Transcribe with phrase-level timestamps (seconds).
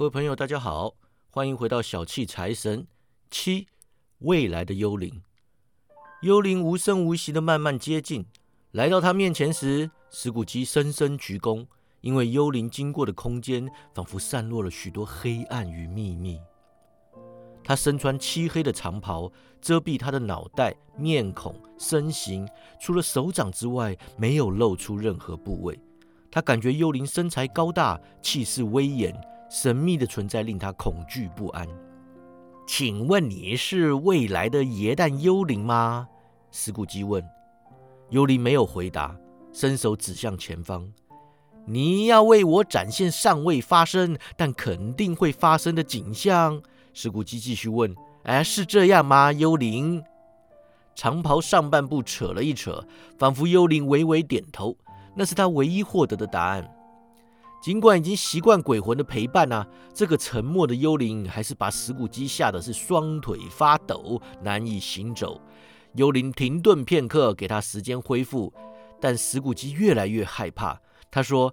[0.00, 0.94] 各位朋友，大家好，
[1.28, 2.86] 欢迎回到小气财神
[3.30, 3.66] 七
[4.20, 5.20] 未来的幽灵。
[6.22, 8.24] 幽灵无声无息的慢慢接近，
[8.70, 11.66] 来到他面前时，石谷基深深鞠躬，
[12.00, 16.40] 因为幽灵经过的空间仿佛散落了许多黑暗与秘密。
[17.62, 19.30] 他身穿漆黑的长袍，
[19.60, 22.48] 遮蔽他的脑袋、面孔、身形，
[22.80, 25.78] 除了手掌之外，没有露出任何部位。
[26.30, 29.14] 他感觉幽灵身材高大，气势威严。
[29.50, 31.66] 神秘的存在令他恐惧不安。
[32.68, 36.06] 请问你是未来的耶诞幽灵吗？
[36.52, 37.20] 石谷基问。
[38.10, 39.16] 幽灵没有回答，
[39.52, 40.88] 伸手指向前方。
[41.66, 46.62] 你要为我展现尚未发生但肯定会发生的景象。
[46.94, 47.92] 石谷基继续问
[48.22, 50.00] ：“哎，是这样吗，幽灵？”
[50.94, 52.84] 长袍上半部扯了一扯，
[53.18, 54.76] 仿佛幽灵微微点头。
[55.16, 56.68] 那是他唯一获得的答案。
[57.60, 65.38] 尽管已经习惯鬼魂的陪伴啊，这个沉默的幽灵还是把石谷基吓得是双腿发抖，难以行走。
[65.94, 68.50] 幽灵停顿片刻，给他时间恢复，
[68.98, 70.80] 但石谷基越来越害怕。
[71.10, 71.52] 他说：“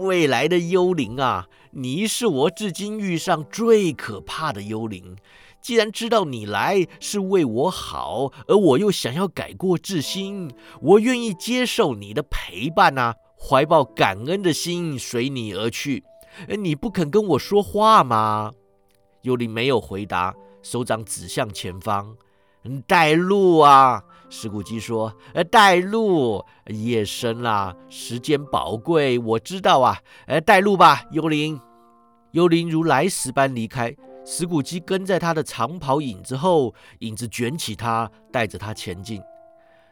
[0.00, 5.16] 未来的幽灵啊，你是我至今遇上最可怕的幽灵。
[5.60, 16.02] 既然知道你来是为我好，而我又想要改过自新，我愿意接受你的陪伴啊。”怀抱感恩的心随你而去，
[16.58, 18.52] 你不肯跟我说话吗？
[19.22, 22.16] 幽灵没有回答，手掌指向前方，
[22.86, 24.02] 带路啊！
[24.30, 26.44] 石谷基说：“呃，带路。
[26.66, 29.98] 夜深了，时间宝贵，我知道啊。
[30.26, 31.58] 呃，带路吧，幽灵。”
[32.32, 39.22] 幽灵如来时般离开，石谷基跟在他的长袍影子后，影子卷起他，带着他前进。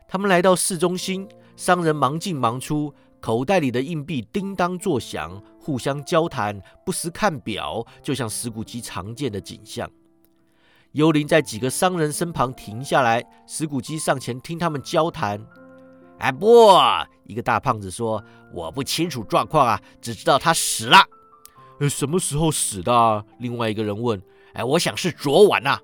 [0.07, 2.93] 他们来到市中心，商人忙进忙出。
[3.21, 9.91] 口袋里的硬币叮当作响，互相交谈，不时看表，就像石谷鸡常见的景象。
[10.93, 15.45] 幽灵在几个商人身旁停下来，石谷鸡上前听他们交谈。
[16.19, 16.71] 哎，不，
[17.25, 18.23] 一个大胖子说
[18.55, 20.99] ：“我不清楚状况啊，只知道他死了。”，
[21.91, 23.25] 什么时候死的？
[23.39, 24.23] 另外一个人问。
[24.55, 25.79] 哎，我想是昨晚呐。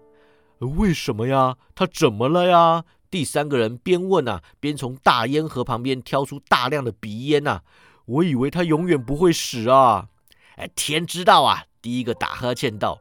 [0.78, 1.56] 为什么呀？
[1.74, 2.84] 他怎么了呀？
[3.12, 7.60] 第三个人边问啊，边从大烟盒旁边挑出大量的鼻烟呐。
[8.06, 10.08] 我以为他永远不会死啊！
[10.56, 11.64] 哎，天知道啊！
[11.82, 12.98] 第一个打呵欠道：“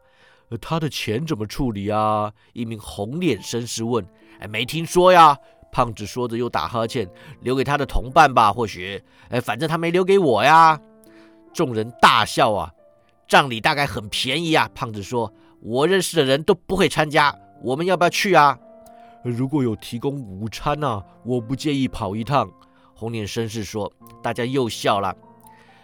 [0.60, 4.06] 他的钱怎么处理啊？”一名红脸绅士问。
[4.40, 5.38] “哎，没听说呀。”
[5.72, 9.02] 胖子说着又打呵欠，“留给他的同伴吧，或许。
[9.30, 10.78] 哎，反正他没留给我呀。”
[11.56, 12.70] 众人大笑啊。
[13.30, 14.70] 葬礼大概很便宜啊。
[14.76, 15.32] 胖子说
[15.64, 17.34] ：“我认识的人都不会参加，
[17.64, 18.60] 我们要不要去啊？”
[19.24, 22.52] 如果有提供午餐呢，我不介意跑一趟。
[22.94, 25.16] 红脸绅士说，大家又笑了。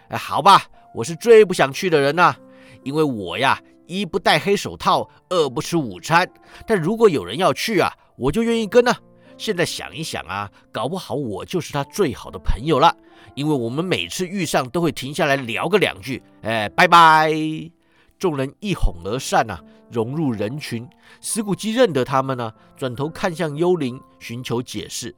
[0.08, 0.62] 哎，好吧，
[0.94, 2.34] 我是最不想去的人呐，
[2.82, 6.28] 因为我呀，一不戴黑手套，二不吃午餐。
[6.66, 8.94] 但如果有人要去啊，我就愿意跟呢。
[9.36, 12.96] 现在想一想啊，搞不好我就是他最好的朋友了，
[13.34, 16.22] 因为我们每次遇上都会停下来聊个两句。
[16.42, 17.77] 哎，拜拜。
[18.18, 19.58] 众人一哄而散呐。
[19.90, 20.86] 融入人群，
[21.22, 25.16] 石谷基认得他们呢，转头看向幽灵，寻求解释。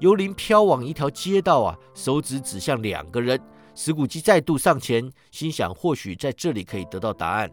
[0.00, 3.38] 幽灵飘往一条街道啊，手指指向两个人。
[3.74, 7.52] 石谷基再度上前，心想或许在这里可以得到答案。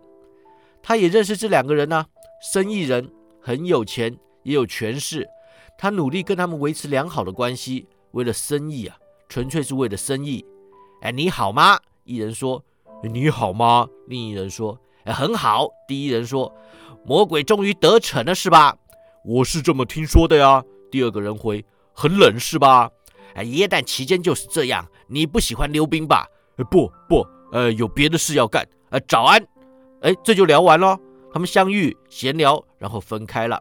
[0.81, 2.05] 他也认识这两个人呢，
[2.53, 3.11] 生意人，
[3.41, 5.27] 很有钱，也有权势。
[5.77, 8.95] 他努力跟他们维持良好的关系，为了生意啊，
[9.27, 10.45] 纯粹是为了生意。
[11.01, 11.77] 哎，你好吗？
[12.05, 12.63] 一人说。
[13.03, 13.85] 你好吗？
[14.07, 14.79] 另一人说。
[15.05, 16.53] 很好，第一人说
[17.05, 18.77] ：“魔鬼终于得逞了，是吧？”
[19.25, 20.63] 我是这么听说的呀。
[20.91, 22.89] 第二个人回：“很冷，是吧？”
[23.35, 24.87] 哎，耶诞期间就是这样。
[25.07, 26.27] 你不喜欢溜冰吧？
[26.69, 28.67] 不不，呃，有别的事要干。
[28.91, 29.43] 呃，早安。
[30.01, 30.97] 哎，这就聊完了。
[31.33, 33.59] 他们相遇闲聊，然后分开了。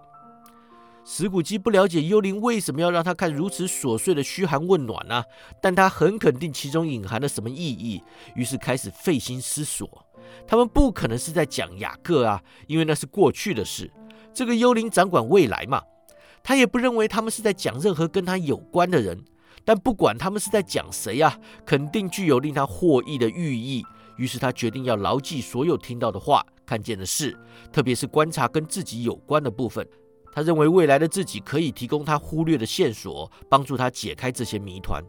[1.04, 5.24] 石谷基不了解幽灵为什么要让他看如此琐碎的嘘寒问暖呢？
[5.60, 8.02] 但他很肯定其中隐含了什么意义，
[8.34, 10.01] 于是开始费心思索。
[10.46, 13.90] 他们不可能是在讲雅各啊，因为那是过去的事。
[14.34, 15.82] 这个幽灵掌管未来嘛。
[16.42, 19.24] 他也不认为他们是在讲任何跟他有关的人。
[19.64, 23.84] 但不管他们是在讲谁啊，肯定具有令他获益的寓意。
[24.16, 27.38] 于是他决定要牢记所有听到的话、看见的事，
[27.72, 29.86] 特别是观察跟自己有关的部分。
[30.32, 35.00] 他认为未来的自己可以提供他忽略的线索，帮助他解开这些谜团。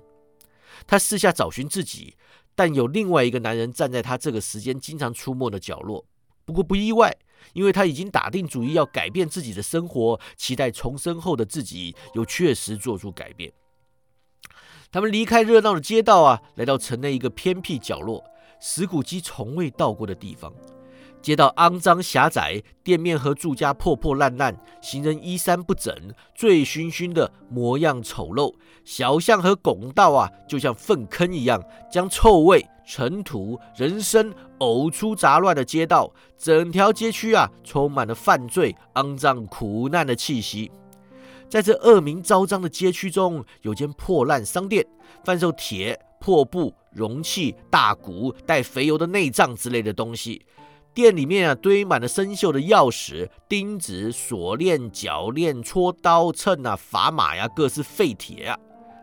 [0.86, 2.16] 他私下找寻自己。
[2.56, 6.06] 但有另外一个男人站在他这个时间经常出没的角落，
[6.46, 7.16] 不过不意外，
[7.54, 13.52] 因为他已经打定主意要改变自己的生活，期待重生后的自己又确实做出改变。
[14.92, 18.24] 他们离开热闹的街道啊，来到城内一个偏僻角落，
[18.60, 20.54] 石谷基从未到过的地方。
[21.24, 25.96] 街道肮脏狭窄，店面和住家破破烂烂，行人衣衫不整，
[26.36, 28.54] 醉醺醺的模样丑陋。
[28.84, 36.14] 小巷和拱道啊，就像粪坑一样，将臭味、尘土、人声呕出杂乱的街道。
[36.38, 40.70] 整条街区啊，充满了犯罪、肮脏、苦难的气息。
[41.48, 44.86] 在这恶名昭彰的街区中，有间破烂商店，
[45.24, 50.46] 贩售铁、破布、容器、大鼓、带肥油的内脏之类的东西。
[50.94, 58.58] 店里面啊，堆满了生锈的钥匙、钉子、锁链、铰链、锉刀、秤啊、砝码呀，各式废铁啊。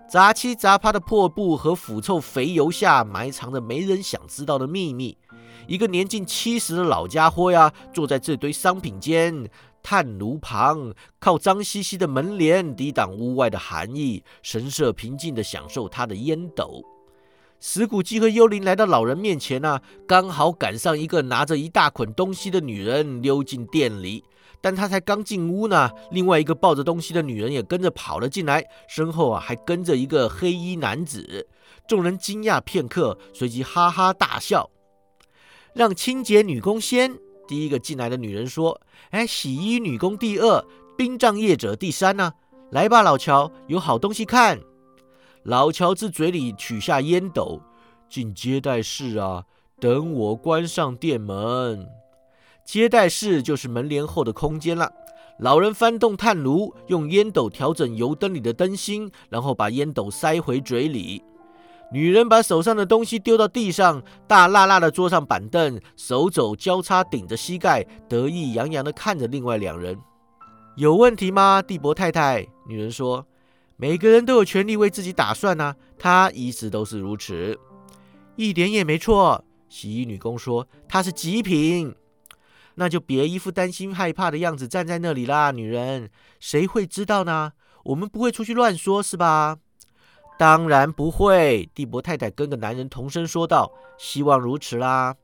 [0.08, 5.16] 杂七杂八的破布和腐臭肥油下，埋藏着没人想知道的秘密。
[5.66, 9.48] 一个年近七十的老家伙呀，坐在这堆商品间
[9.82, 16.82] 炭炉旁，靠脏兮兮的门帘抵挡屋外的寒意，神色平静地享受他的烟斗。
[17.62, 24.24] 石谷鸡和幽灵来到老人面前呢，刚好赶上一个拿着一大捆东西的女人溜进店里。
[24.62, 31.46] 但他才刚进屋呢，另外一个抱着东西的女人也跟着跑了进来，身后啊还跟着一个黑衣男子。
[31.86, 34.70] 众人惊讶片刻，随即哈哈大笑。
[35.74, 37.14] 让清洁女工先，
[37.46, 38.80] 第一个进来的女人说
[39.12, 40.64] ：“哎，洗衣女工第二，
[40.96, 42.32] 殡葬业者第三呢。
[42.70, 44.58] 来吧，老乔，有好东西看。”
[45.44, 47.60] 老乔治嘴里取下烟斗，
[48.08, 49.44] 进接待室啊，
[49.80, 51.88] 等我关上店门。
[52.64, 54.92] 接待室就是门帘后的空间了。
[55.38, 61.22] 老人翻动炭炉，用烟斗调整油灯里的灯芯，然后把烟斗塞回嘴里。
[61.90, 69.98] 女人把手上的东西丢到地上，大辣辣的桌上板凳，手肘交叉顶着膝盖，得意洋洋地看着另外两人。
[70.76, 72.46] 有问题吗，蒂博太太？
[72.68, 73.26] 女人说
[73.80, 77.58] ：“每个人都有权利为自己打算呐，她一直都是如此，
[78.36, 81.94] 一点也没错。”洗衣女工说：“她是极品。”
[82.76, 87.52] 那就别一副担心害怕的样子站在那里啦，女人，谁会知道呢？
[87.84, 89.56] 我们不会出去乱说，是吧？
[90.38, 91.70] 当然不会。
[91.74, 95.16] 蒂博太太跟个男人同声说道：“希望如此啦。”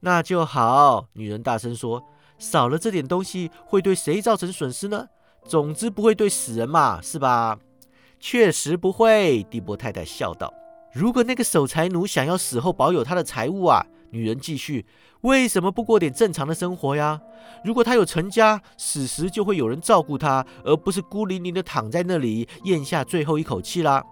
[0.00, 1.06] 那就好。
[1.14, 2.04] 女人大声说
[2.38, 5.08] ：“少了这点东西会对谁造成损失呢？
[5.44, 7.58] 总之不会对死人嘛，是吧？”
[8.22, 9.42] 确实不会。
[9.50, 10.54] 蒂博太太笑道
[10.94, 14.86] ：“如果那个守财奴想要死后保有他的财物啊。”女人继续。
[15.22, 17.20] 为什么不过点正常的生活呀？
[17.64, 24.04] 如果他有成家，死时就会有人照顾他，而不是孤零零的躺在那里咽下最后一口气啦。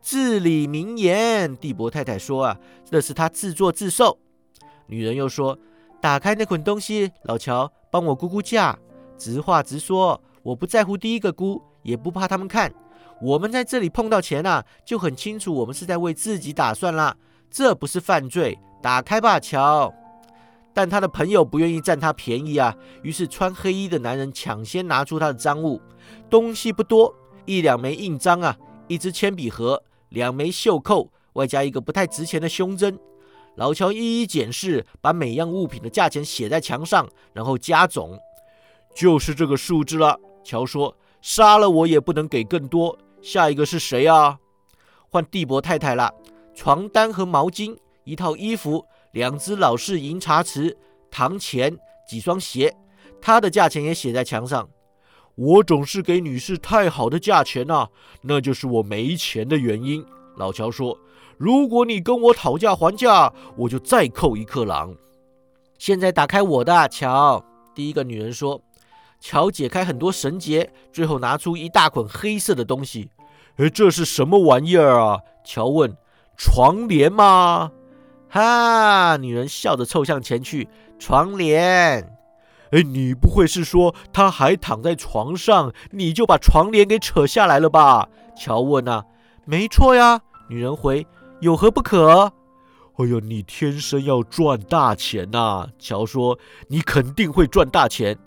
[0.00, 4.16] 至理名言，蒂博太太说啊，这是他自作自受。
[4.86, 5.58] 女人又说
[6.00, 8.78] ：“打开那捆东西，老乔，帮我估估价。
[9.18, 12.72] 直话直说，我不在乎第一个估，也不怕他们看。
[13.24, 17.16] 我们在这里碰到钱啊，就很清楚，我们是在为自己打算啦。
[17.50, 18.58] 这不是犯罪。
[18.82, 19.90] 打开吧，乔。”
[20.74, 25.80] 但他的朋友不愿意占他便宜啊，于是穿黑衣的男人抢先拿出他的赃物，
[26.28, 27.14] 东西不多，
[27.46, 28.54] 一两枚印章啊，
[28.88, 32.98] 一支铅笔盒，两枚袖扣，外加一个不太值钱的胸针。
[33.54, 38.18] 老乔一一检视，把每样物品的价钱写在墙上，然后加总，
[38.94, 40.20] 就是这个数字了。
[40.42, 44.38] 乔说：“杀了我也不能给更多。”下一个是谁啊？
[45.08, 46.12] 换蒂博太太了。
[46.54, 47.74] 床单和毛巾，
[48.04, 48.84] 一套衣服。
[49.12, 50.76] 两只老式银茶匙、
[51.08, 52.76] 糖钱、几双鞋，
[53.20, 54.68] 他的价钱也写在墙上。
[55.36, 57.88] 我总是给女士太好的价钱呐，
[58.22, 60.04] 那就是我没钱的原因。
[60.36, 60.98] 老乔说
[61.38, 64.94] ：“如果你跟我讨价还价，我就再扣一克朗。”
[65.78, 67.42] 现在打开我的，乔。
[67.72, 68.63] 第一个女人说。
[69.26, 73.08] 乔解开很多绳结，最后拿出一大捆黑色的东西。
[73.56, 75.20] 哎，这是什么玩意儿啊？
[75.42, 75.96] 乔问。
[76.36, 77.72] 床帘吗？
[78.28, 79.16] 哈！
[79.16, 82.14] 女人笑着凑向前去，床帘。
[82.72, 88.10] 哎，你不会是说他还躺在床上，你就把床帘给扯下来了吧？
[88.36, 89.06] 乔问啊。
[89.46, 91.06] 没错呀，女人回。
[91.40, 92.30] 有何不可？
[92.96, 95.68] 哎呦，你天生要赚大钱呐！
[95.78, 96.38] 乔说。
[96.68, 98.18] 你肯定会赚大钱。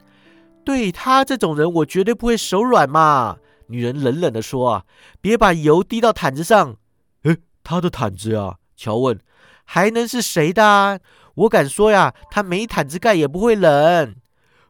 [0.67, 3.37] 对他这种人，我绝对不会手软嘛。
[3.67, 4.83] 女人冷冷地说啊，
[5.21, 6.75] 别把油滴到毯子上。
[7.23, 8.57] 哎，他的毯子啊？
[8.75, 9.17] 乔问。
[9.63, 10.99] 还能是谁的？
[11.35, 14.13] 我敢说呀，他没毯子盖也不会冷。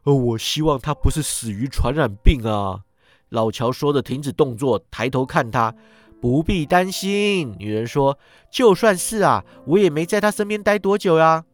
[0.04, 2.82] 哦，我希望他不是死于传染病啊！
[3.30, 5.74] 老乔说着，停止动作，抬头看他。
[6.20, 8.16] 不必担心，女人说，
[8.52, 11.44] 就算是啊，我也没在他身边待多久呀。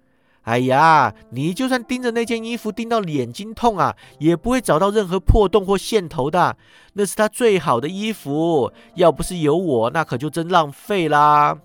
[0.45, 6.57] 哎呀，你就算盯着那件衣服盯到眼睛痛啊，也不会找到任何破洞或线头的。
[6.95, 11.59] 那是他最好的衣服，要不是有我，那可就真浪费啦。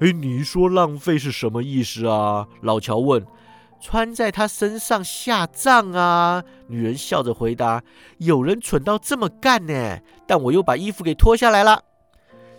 [0.00, 2.46] 哎，你说浪费是什么意思啊？
[2.62, 3.24] 老乔问。
[3.78, 6.42] 穿在他身上下葬啊！
[6.66, 7.82] 女人笑着回答
[8.16, 11.82] ：“有人蠢到这么干呢？”但我又把衣服给脱下来了。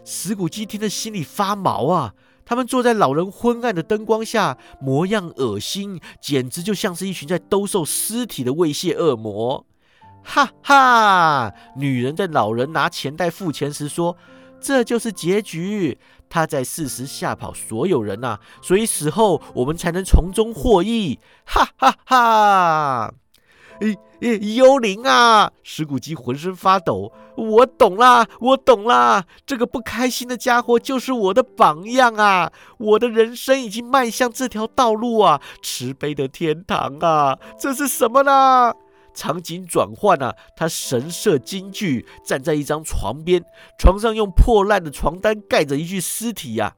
[0.06, 2.14] 石谷鸡听得心里发毛啊！
[2.50, 9.66] 他们坐在老人昏暗的灯光下，模样恶心，简直就像是一群在兜售尸体的猥亵恶魔。
[10.24, 11.54] 哈哈！
[11.76, 14.16] 女人在老人拿钱袋付钱时说
[14.62, 15.98] ：“这就是结局。”
[16.30, 21.20] 他在事实吓跑所有人呐，所以死后我们才能从中获益。
[21.46, 22.16] 哈哈哈！
[24.36, 25.52] 幽灵啊！
[25.64, 27.14] 石骨鸡浑身发抖。
[27.36, 32.52] 我懂啦，我懂啦，这个不开心的家伙就是我的榜样啊！
[32.80, 37.38] 我的人生已经迈向这条道路啊，慈悲的天堂啊！
[37.60, 38.74] 这是什么呢？
[39.14, 43.44] 场景转换啊，他神色惊惧，站在一张床边，
[43.80, 46.76] 床上用破烂的床单盖着一具尸体呀。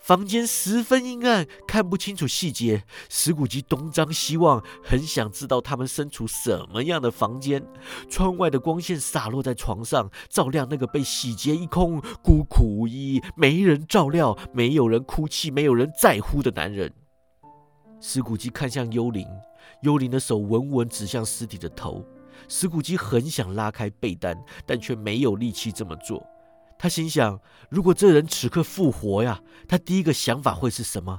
[0.00, 2.84] 房间十分阴暗，看不清楚细节。
[3.10, 7.62] 石谷吉东张西望，很想知道他们身处什么样的房间。
[8.08, 16.92] 窗外的光线洒落在床上，照亮那个被洗劫一空、孤苦无依、没人照料、没有人哭泣、没有人在乎的男人。
[18.00, 19.26] 石谷吉看向幽灵。
[19.82, 22.04] 幽灵的手稳稳指向尸体的头，
[22.48, 26.24] 石谷吉很想拉开被单，但却没有力气这么做。
[26.78, 31.18] 他心想：如果这人此刻复活呀，他第一个想法会是什么？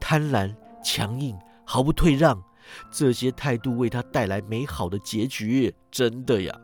[0.00, 2.42] 贪婪、强硬、毫不退让，
[2.90, 5.72] 这些态度为他带来美好的结局。
[5.90, 6.60] 真的呀！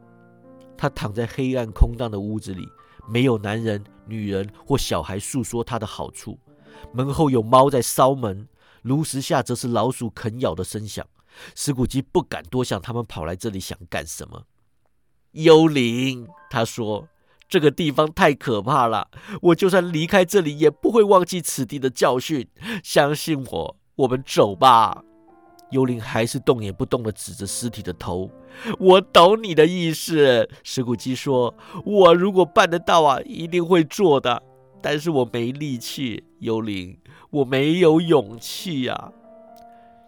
[0.77, 2.69] 他躺在黑暗空荡的屋子里，
[3.09, 6.39] 没有男人、女人或小孩诉说他的好处。
[6.93, 8.49] 门后有猫在烧门，
[8.83, 11.07] 炉石下则是老鼠啃咬的声响。
[11.55, 14.45] 石骨鸡不敢多想，他们跑来这里想干什么？
[15.31, 17.09] 幽灵，他说
[17.55, 19.07] ：“这个地方太可怕了，
[19.41, 22.49] 我就算离开这里，也不会忘记此地的教训。
[22.83, 25.05] 相信我，我们走吧。”
[25.71, 28.29] 幽灵还是动也不动地指着尸体的头。
[28.81, 31.55] 我懂你的意思，石骨鸡说
[31.87, 34.43] ：“我如果办得到啊，一定会做的。
[34.83, 36.99] 但是我没力气，幽灵，
[37.31, 39.13] 我没有勇气呀。”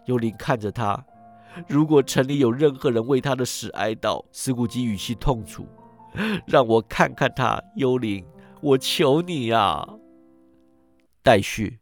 [0.07, 1.05] 幽灵看着他。
[1.65, 5.65] 如果城里有任何人为他的死哀悼，石骨鸡语气痛楚，
[6.45, 8.25] 让我看看他，幽灵，
[8.61, 9.85] 我求你呀！
[11.23, 11.79] 待续。